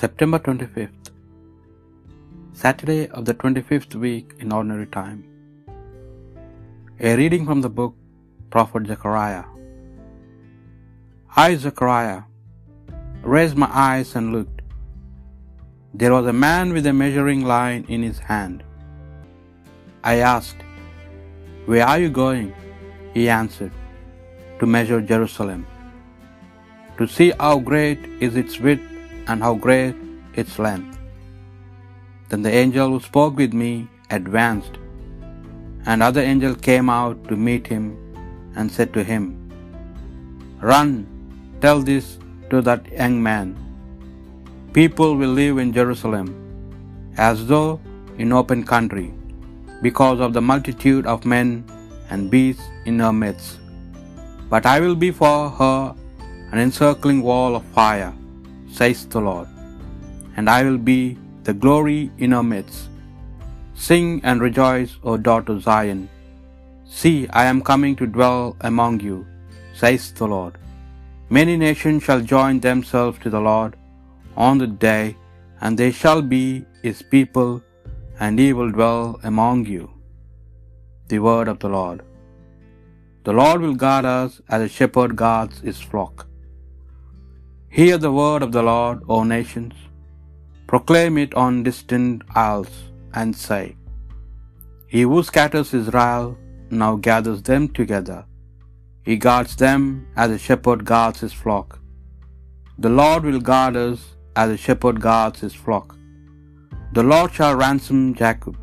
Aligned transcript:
September 0.00 0.38
25th, 0.40 1.10
Saturday 2.52 3.02
of 3.16 3.26
the 3.26 3.34
25th 3.42 3.94
week 4.04 4.32
in 4.40 4.52
Ordinary 4.52 4.86
Time. 4.86 5.20
A 7.08 7.14
reading 7.20 7.44
from 7.48 7.60
the 7.60 7.68
book 7.68 7.94
Prophet 8.50 8.88
Zechariah. 8.88 9.44
I, 11.36 11.54
Zechariah, 11.54 12.22
raised 13.22 13.56
my 13.56 13.68
eyes 13.72 14.16
and 14.16 14.32
looked. 14.32 14.62
There 16.02 16.12
was 16.12 16.26
a 16.26 16.32
man 16.46 16.72
with 16.72 16.88
a 16.92 16.92
measuring 16.92 17.44
line 17.44 17.84
in 17.88 18.02
his 18.02 18.18
hand. 18.18 18.64
I 20.02 20.16
asked, 20.16 20.64
Where 21.66 21.86
are 21.86 22.00
you 22.00 22.10
going? 22.10 22.52
He 23.12 23.28
answered, 23.28 23.70
To 24.58 24.66
measure 24.66 25.00
Jerusalem, 25.12 25.62
to 26.98 27.06
see 27.06 27.30
how 27.38 27.54
great 27.70 28.00
is 28.28 28.34
its 28.44 28.58
width 28.58 28.90
and 29.28 29.42
how 29.42 29.54
great 29.54 29.94
its 30.34 30.58
length. 30.58 30.98
Then 32.28 32.42
the 32.42 32.54
angel 32.62 32.88
who 32.90 33.00
spoke 33.00 33.36
with 33.36 33.52
me 33.52 33.88
advanced, 34.10 34.76
and 35.86 36.02
other 36.02 36.22
angel 36.32 36.54
came 36.54 36.88
out 36.88 37.28
to 37.28 37.36
meet 37.36 37.66
him 37.66 37.84
and 38.56 38.70
said 38.70 38.92
to 38.94 39.04
him, 39.04 39.24
Run, 40.60 41.06
tell 41.60 41.80
this 41.80 42.18
to 42.50 42.62
that 42.62 42.90
young 42.90 43.22
man. 43.22 43.48
People 44.72 45.16
will 45.16 45.34
live 45.42 45.58
in 45.58 45.72
Jerusalem 45.72 46.28
as 47.16 47.46
though 47.46 47.80
in 48.18 48.32
open 48.32 48.64
country, 48.64 49.12
because 49.82 50.20
of 50.20 50.32
the 50.32 50.40
multitude 50.40 51.06
of 51.06 51.24
men 51.24 51.64
and 52.10 52.30
beasts 52.30 52.64
in 52.86 52.98
her 52.98 53.12
midst. 53.12 53.58
But 54.48 54.66
I 54.66 54.80
will 54.80 54.94
be 54.94 55.10
for 55.10 55.50
her 55.50 55.94
an 56.52 56.58
encircling 56.58 57.22
wall 57.22 57.56
of 57.56 57.64
fire, 57.78 58.12
says 58.78 59.00
the 59.14 59.22
Lord, 59.28 59.48
and 60.36 60.46
I 60.56 60.60
will 60.66 60.82
be 60.92 61.00
the 61.46 61.56
glory 61.64 62.02
in 62.24 62.32
her 62.36 62.46
midst. 62.54 62.82
Sing 63.86 64.08
and 64.28 64.46
rejoice, 64.46 64.92
O 65.08 65.14
daughter 65.28 65.56
Zion. 65.66 66.02
See, 66.98 67.18
I 67.42 67.44
am 67.52 67.66
coming 67.70 67.94
to 68.00 68.14
dwell 68.16 68.42
among 68.70 68.94
you, 69.08 69.18
says 69.80 70.04
the 70.20 70.28
Lord. 70.34 70.54
Many 71.38 71.54
nations 71.66 72.00
shall 72.06 72.30
join 72.34 72.56
themselves 72.68 73.18
to 73.24 73.30
the 73.34 73.44
Lord 73.50 73.72
on 74.46 74.56
the 74.62 74.72
day, 74.88 75.04
and 75.62 75.78
they 75.80 75.92
shall 76.00 76.22
be 76.36 76.44
his 76.86 77.00
people, 77.14 77.52
and 78.22 78.42
he 78.42 78.50
will 78.56 78.72
dwell 78.78 79.04
among 79.30 79.60
you. 79.74 79.84
The 81.12 81.20
word 81.28 81.48
of 81.52 81.58
the 81.62 81.72
Lord. 81.78 82.00
The 83.26 83.36
Lord 83.40 83.60
will 83.64 83.78
guard 83.86 84.06
us 84.18 84.32
as 84.54 84.62
a 84.62 84.72
shepherd 84.76 85.12
guards 85.24 85.58
his 85.68 85.80
flock. 85.90 86.16
Hear 87.76 87.96
the 88.02 88.12
word 88.16 88.42
of 88.46 88.50
the 88.54 88.62
Lord, 88.66 88.98
O 89.12 89.16
nations. 89.30 89.76
Proclaim 90.70 91.14
it 91.22 91.32
on 91.44 91.54
distant 91.68 92.20
isles, 92.42 92.74
and 93.20 93.30
say, 93.44 93.62
He 94.92 95.00
who 95.12 95.20
scatters 95.30 95.70
Israel 95.78 96.28
now 96.82 96.90
gathers 97.06 97.40
them 97.48 97.64
together. 97.78 98.18
He 99.08 99.16
guards 99.24 99.54
them 99.64 99.80
as 100.24 100.30
a 100.34 100.38
shepherd 100.44 100.84
guards 100.92 101.24
his 101.24 101.34
flock. 101.40 101.80
The 102.84 102.92
Lord 103.00 103.24
will 103.28 103.42
guard 103.50 103.74
us 103.82 104.04
as 104.42 104.52
a 104.52 104.62
shepherd 104.66 105.00
guards 105.08 105.40
his 105.46 105.56
flock. 105.64 105.88
The 106.98 107.06
Lord 107.14 107.32
shall 107.38 107.56
ransom 107.64 108.00
Jacob. 108.22 108.56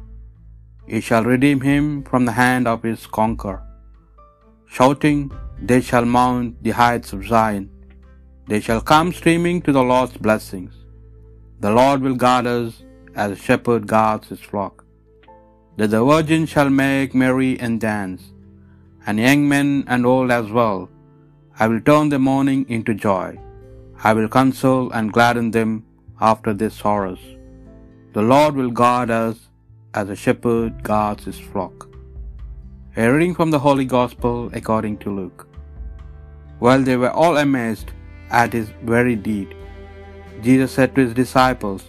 He 0.93 1.01
shall 1.09 1.25
redeem 1.33 1.61
him 1.71 1.85
from 2.11 2.23
the 2.29 2.37
hand 2.43 2.65
of 2.75 2.89
his 2.91 3.03
conqueror. 3.19 3.61
Shouting, 4.77 5.19
they 5.71 5.81
shall 5.91 6.09
mount 6.17 6.49
the 6.63 6.75
heights 6.81 7.11
of 7.17 7.29
Zion. 7.33 7.67
They 8.51 8.59
shall 8.63 8.81
come 8.89 9.09
streaming 9.17 9.57
to 9.65 9.71
the 9.75 9.83
Lord's 9.89 10.17
blessings. 10.25 10.73
The 11.63 11.69
Lord 11.77 11.99
will 12.05 12.17
guard 12.23 12.45
us 12.53 12.71
as 13.21 13.29
a 13.31 13.41
shepherd 13.43 13.83
guards 13.91 14.27
his 14.31 14.41
flock. 14.47 14.83
That 15.77 15.91
the 15.93 16.01
virgin 16.09 16.43
shall 16.53 16.71
make 16.79 17.13
merry 17.21 17.51
and 17.65 17.79
dance, 17.83 18.23
and 19.05 19.23
young 19.25 19.43
men 19.53 19.69
and 19.93 20.09
old 20.13 20.31
as 20.39 20.49
well. 20.57 20.81
I 21.61 21.67
will 21.69 21.79
turn 21.89 22.09
the 22.13 22.19
mourning 22.27 22.65
into 22.77 23.03
joy. 23.05 23.29
I 24.09 24.13
will 24.17 24.27
console 24.39 24.91
and 24.97 25.15
gladden 25.17 25.51
them 25.57 25.71
after 26.31 26.53
their 26.53 26.75
sorrows. 26.81 27.23
The 28.17 28.27
Lord 28.33 28.55
will 28.59 28.75
guard 28.81 29.15
us 29.21 29.39
as 30.01 30.09
a 30.09 30.21
shepherd 30.25 30.83
guards 30.91 31.23
his 31.29 31.41
flock. 31.53 31.87
A 32.97 33.07
reading 33.13 33.33
from 33.39 33.51
the 33.55 33.63
Holy 33.69 33.87
Gospel 33.97 34.35
according 34.61 34.97
to 35.05 35.17
Luke. 35.21 35.47
While 36.59 36.83
they 36.89 36.99
were 37.05 37.15
all 37.23 37.37
amazed 37.47 37.91
at 38.31 38.53
his 38.57 38.69
very 38.93 39.15
deed, 39.15 39.49
Jesus 40.45 40.71
said 40.77 40.91
to 40.95 41.01
his 41.05 41.13
disciples, 41.13 41.83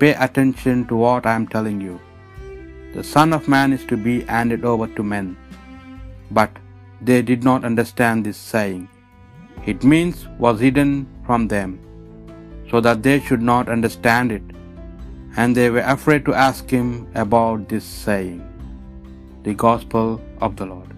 Pay 0.00 0.12
attention 0.26 0.86
to 0.88 0.96
what 1.04 1.26
I 1.30 1.34
am 1.34 1.46
telling 1.54 1.80
you. 1.86 1.96
The 2.94 3.04
Son 3.14 3.32
of 3.36 3.48
Man 3.54 3.72
is 3.76 3.84
to 3.90 3.96
be 4.06 4.14
handed 4.34 4.64
over 4.72 4.86
to 4.96 5.02
men. 5.14 5.28
But 6.38 6.52
they 7.08 7.20
did 7.30 7.42
not 7.48 7.64
understand 7.70 8.24
this 8.24 8.40
saying. 8.54 8.82
It 9.72 9.82
means 9.92 10.18
was 10.44 10.64
hidden 10.66 10.90
from 11.26 11.42
them, 11.54 11.72
so 12.70 12.80
that 12.86 13.02
they 13.06 13.16
should 13.26 13.44
not 13.52 13.74
understand 13.76 14.32
it, 14.38 14.46
and 15.36 15.56
they 15.58 15.68
were 15.74 15.88
afraid 15.94 16.24
to 16.26 16.40
ask 16.48 16.70
him 16.78 16.88
about 17.24 17.68
this 17.72 17.86
saying. 18.06 18.40
The 19.46 19.54
Gospel 19.66 20.06
of 20.46 20.52
the 20.58 20.66
Lord. 20.72 20.90